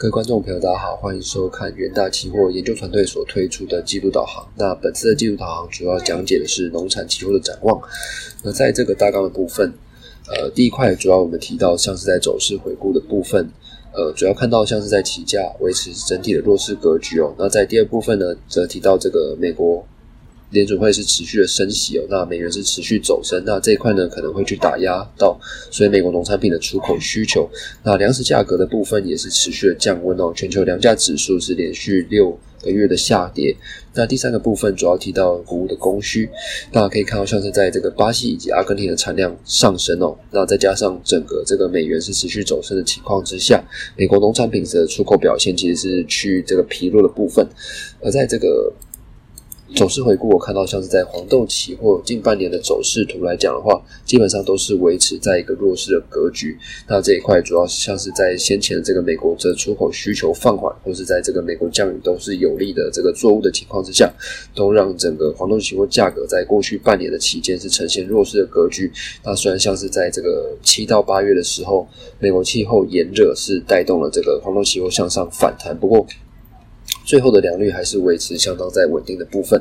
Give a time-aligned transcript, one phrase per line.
[0.00, 4.50] 各位观众朋友，大家好，欢迎收看元大期货研究团队所推出的季度导航。
[4.56, 7.78] 那本次的季度导航主要讲解的是农产期货的展望。
[8.42, 9.70] 那在这个大纲的部分，
[10.26, 13.46] 呃，第一块主要我们提到像是在走势回顾的部分，
[13.92, 17.34] 呃，主要看到像是在起价维持整体的弱势格局哦。
[17.36, 19.86] 那在第二部分呢，则提到这个美国。
[20.50, 25.38] 联储会是持续的升息哦，那美元是持续走升，那这一块呢可能会去打压到
[25.70, 27.48] 所以美国农产品的出口需求。
[27.84, 33.56] 那粮食价格的部分也是持续的降温哦，全球粮价指数是连续六个月的下跌。
[33.94, 36.28] 那第三个部分主要提到谷物的供需，
[36.72, 43.62] 大家可以看到像是在这个巴西以及阿根廷的产量上升哦，那再加上整个这个美元是持续走升的情况之下，
[43.96, 47.46] 美国农产品的出口表现其实是趋于这个疲弱的部分，
[48.02, 48.72] 而在这个。
[49.74, 56.56] 走势回顾，我看到像是在黄豆期货近半年的走势图来讲的话，基本上都是维持在一个弱势的格局。
[56.86, 64.12] 那这一块主要像是在先前的这个美国这出口需求放缓，或是在这个美国降雨都是有利的这个作物的情况之下，
[64.54, 68.92] 都让整个黄豆期货价格在过去半年的期间是呈现弱势的格局。
[69.24, 76.06] 那虽然像是在这个七到八月的时候，美国气候炎热是带动了这个黄豆期货向上反弹，不过。
[77.10, 79.60] 最后的良率还是维持相当在稳定的部分，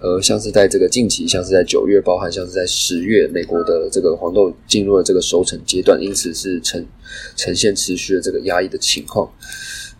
[0.00, 6.84] 呃，像是在这个近期，像是在九月，包含像是在十月，美国的这个黄豆进入了这个收成阶段，因此是呈
[7.36, 9.30] 呈现持续的这个压抑的情况。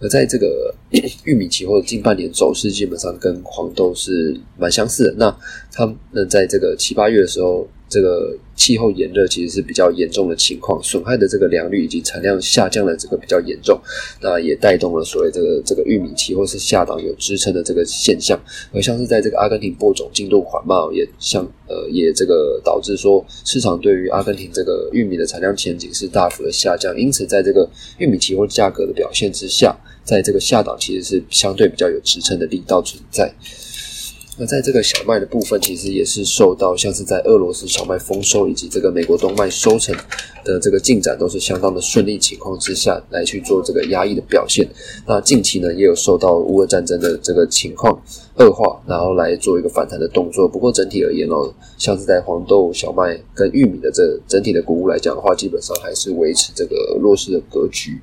[0.01, 0.75] 而在这个
[1.23, 5.15] 玉米期货的近半年走势，基本上跟黄豆是蛮相似的。
[5.17, 5.39] 那
[5.73, 7.69] 它们在这个七八月的时候。
[7.91, 13.81] 这个气候炎热其实是比较严重的情况，损害的这个良率以及产量下降的这个比较严重，
[14.21, 18.39] 那也带动了所谓这个这个玉米期或是下档有支撑的这个现象。
[18.75, 26.93] 而像是在这个阿根廷播种进度缓慢，也像呃也这个导致说市场对于阿根廷这个玉米的产量前景是大幅的下降。
[26.99, 27.69] 因此，在这个
[27.99, 33.33] 玉米期货价格的表现之下，在这个下档其实是相对比较有支撑的力道存在。
[34.41, 39.93] 那在这个小麦的部分，其实也是受到像是在俄罗斯小麦丰收以及这个美国冬麦收成
[40.45, 44.65] 的这个进展都是相当的顺利情况之下来去做这个压抑的表现。
[45.09, 48.01] 那近期呢，也有受到乌俄战争的这个情况
[48.37, 50.47] 恶化，然后来做一个反弹的动作。
[50.47, 57.99] 不过整体而言哦，像是在黄豆、小麦跟玉米的这整体的谷物来讲的话，基本上还是维持这个弱势的格局。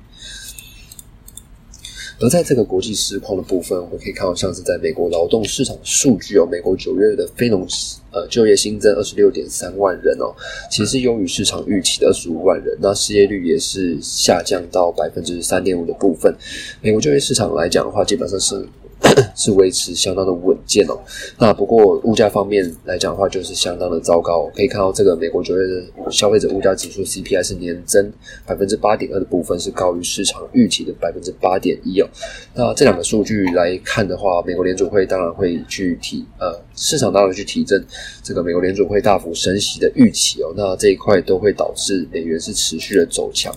[2.18, 7.66] 而在这个国际市况的部分，我们可以看到，像是在美国劳动市场数据哦，美国九月的非农
[8.10, 10.34] 呃就业新增二十六点三万人哦，
[10.70, 16.34] 其实优于市场预期的二十五万人，那失业率也是下降到百分之三点五的部分。
[16.80, 18.66] 美国就业市场来讲的话，基本上是。
[19.34, 20.98] 是维持相当的稳健哦。
[21.38, 24.50] 那不过物价方面来讲的话，就是相当的糟糕。
[24.54, 28.12] 可以看到这个美国九月的消费者物价指数 CPI 是年增
[28.46, 32.08] 百分之八点二的部分，是高于市场预期的百分之八点一哦。
[32.54, 37.84] 那这两个数据来看的话，美国联储会当然会去提呃，市场当然去提振
[38.22, 40.52] 这个美国联储会大幅升息的预期哦。
[40.56, 43.52] 那这一块都会导致美元是持续的走强。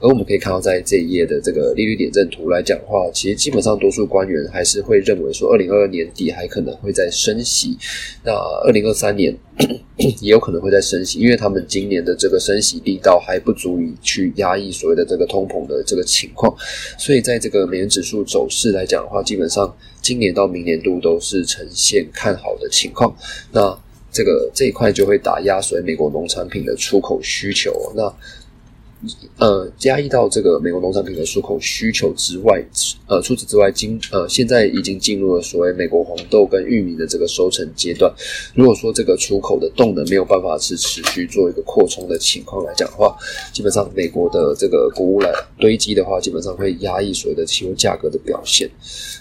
[0.00, 7.76] 而我们可以看到，在这一页的这个利率点阵图来讲的话，其实基本上多数官员还是会认为说，二零二二年底还可能会再升息，
[8.24, 8.32] 那
[8.64, 9.36] 二零二三年
[10.20, 16.54] 也有可能会再升息，因为他们今年的这个升息力道还不足以去压抑所谓的这个通膨的这个情况，
[16.98, 23.16] 所以在这个美元指数走势来讲的话，基本上今年到明年度都是呈现看好的情况，
[23.52, 23.78] 那
[24.12, 28.12] 这个这一块就会打压所以美国农产品的出口需求，那。
[29.38, 32.64] 呃，加一到这个美国农产品的出口需求之外，
[33.08, 38.12] 呃，除此之外，今呃现在已经进入了所谓美国黄豆跟玉米的这个收成阶段。
[38.54, 43.16] 如果说这个出口的动能没有办法是持续做一个扩充的情况来讲的话，
[43.52, 48.70] 基本上美国的这个谷物来堆积的话，基本上会压抑所谓的期货价格的表现。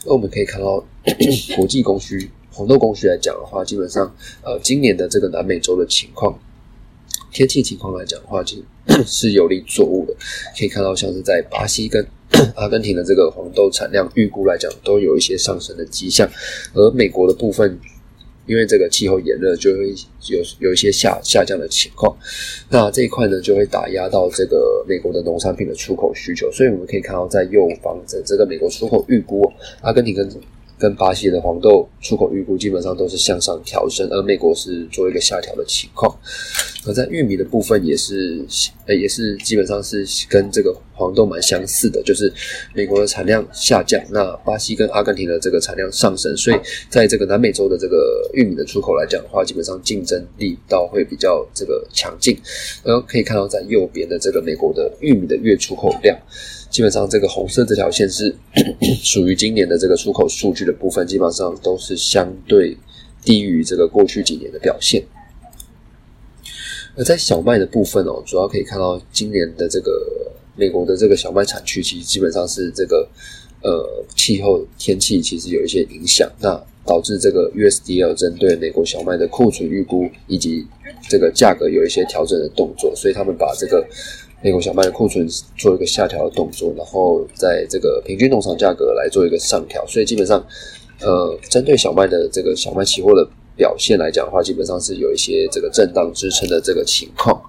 [0.06, 0.84] 那我们可以看到，
[1.58, 4.06] 国际供需黄豆供需来讲的话，基本上
[4.44, 6.38] 呃今年的这个南美洲的情况。
[7.32, 8.58] 天气情况来讲的话，其
[8.88, 10.14] 实 是有利作物的。
[10.58, 12.06] 可以看到，像是在巴西跟
[12.56, 16.30] 阿根廷的这个黄豆产量预估来讲，都有一些上升的迹象。
[16.74, 17.80] 而美国的部分，
[18.46, 19.94] 因为这个气候炎热，就会
[20.30, 22.16] 有有一些下下降的情况。
[22.70, 26.52] 那这一块呢，就会打压到这个美国的农产品的出口需求。
[26.52, 29.50] 所以我们可以看到，在右方的这个美国出口预估，
[29.82, 30.30] 阿根廷跟
[30.82, 36.12] 跟巴西的黄豆出口预估基本上都是向上调升，而美国是做一个下调的情况。
[36.86, 38.44] 而在玉米的部分也是，
[38.88, 42.32] 呃，也是基本上是跟这个黄豆蛮相似的，就是
[42.74, 46.58] 美国的产量下降，那巴西跟阿根廷的这个产量上升，所以
[46.90, 52.36] 在这个南美洲的这个玉米的出口来讲的话，基本上竞争力倒会比较这个强劲。
[52.84, 56.18] 然后可以看到在右边的这个美国的玉米的月出口量。
[56.72, 58.34] 基本上这个红色这条线是
[59.04, 62.76] 属于今年的这个出口数据的部分，基本上都是相对
[63.24, 65.04] 低于这个过去几年的表现。
[66.96, 73.08] 而在小麦的部分哦，主要可以看到今年的这个美国的这个小麦产区，其实基本上是这个
[73.64, 80.68] 呃气候天气其实有一些影响，那导致这个 USDA 针对美国小麦的库存预估以及
[81.08, 83.86] 这个价格有一些调整的动作，所以他们把这个
[84.42, 85.26] 美国小麦的库存
[85.58, 90.46] 做一个下调的动作，然后在这个平均农场价格来做一个上调，所以基本上
[91.00, 93.26] 呃针对小麦的这个小麦期货的。
[93.62, 97.40] 表现来讲的话，基本上是有一些这个震荡支撑的这个情况，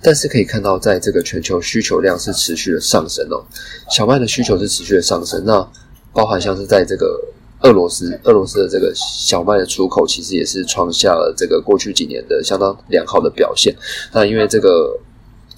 [0.00, 3.42] 但是可以看到，在这个全球需求量是持续的上升哦，
[3.90, 5.42] 小麦的需求是持续的上升。
[5.44, 5.68] 那
[6.12, 7.20] 包含像是在这个
[7.62, 13.74] 俄罗斯，俄罗斯的这个小麦的出口，其实也是创下了这个过去几年的相当良好的表现。
[14.12, 14.96] 那因为这个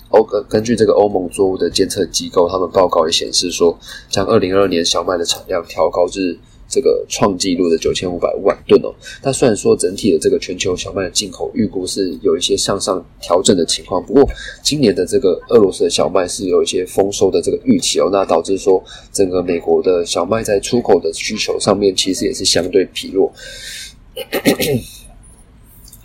[0.09, 3.79] 欧根根据这个欧盟作物的监测机构，他们报告也显示说，
[4.09, 6.39] 将二零二二年小麦的产量调高至。
[6.71, 14.25] 这个创纪录的九千五百万吨哦，但虽然说整体的这个全球小麦的进口预估是有一些向上调整的情况，不过
[14.63, 18.83] 今年的这个俄罗斯的小麦是有一些丰收的这个预期哦，那导致说
[19.13, 23.33] 整个美国的小麦在出口的需求上面其实也是相对疲弱。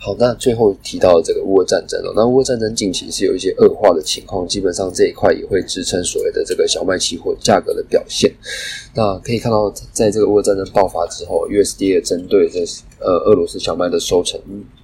[0.06, 2.12] 好，那最后提到这个乌俄战争了。
[2.14, 8.32] 那乌俄战争近期是有一些恶化的情况，基本上这一块也会支撑所谓的这个小麦期货价格的表现。
[8.94, 12.60] 那可以看到，在这个乌俄战争爆发之后，USDA 针对这
[13.00, 14.40] 呃俄罗斯小麦的收成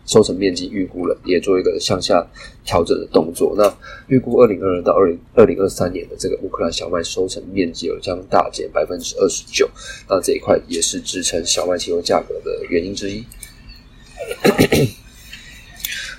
[0.07, 2.27] 收成面积预估了，也做一个向下
[2.65, 3.55] 调整的动作。
[3.57, 3.73] 那
[4.09, 9.71] 预估二零二二到二零二零二三年的这个乌克兰小麦收成面积有将大减百分之二十九。
[10.09, 13.25] 那这一块也是支撑小麦期货价格的原因之一。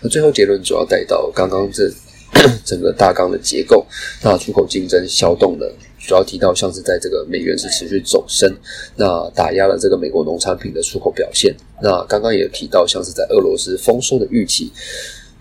[0.04, 1.90] 那最后结论主要带到刚刚这
[2.66, 3.86] 整个大纲的结构，
[4.22, 8.54] 那出口竞争消动的主要提到像是在这个美元是持续走升，
[8.98, 11.56] 那打压了这个美国农产品的出口表现。
[11.82, 14.72] 那刚刚也提到像是在俄罗斯丰收的预期，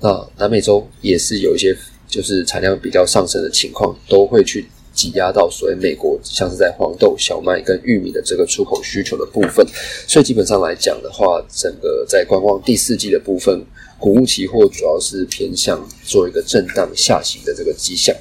[0.01, 1.77] 那南美洲也是有一些
[2.07, 4.67] 就是产量比较上升的情况，都会去
[5.03, 9.67] 挤压到所谓美国像是在黄豆、小麦跟玉米的这个出口需求的部分。
[10.07, 13.65] 所以基本上来讲的话，整个在观望第四季的部分。
[13.99, 18.13] 谷物期货主要是偏向做一个震荡下行的这个迹象。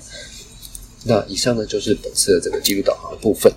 [1.04, 3.52] 那以上呢就是本次的这个记录导航的部分。